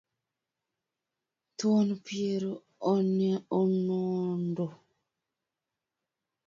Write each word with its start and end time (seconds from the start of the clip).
Thuon 1.57 1.89
piere 2.05 2.49
onondo 3.59 4.65